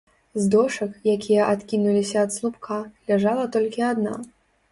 З 0.43 0.47
дошак, 0.53 0.93
якія 1.15 1.49
адкінуліся 1.57 2.17
ад 2.27 2.33
слупка, 2.37 2.79
ляжала 3.11 3.45
толькі 3.57 3.87
адна. 3.93 4.17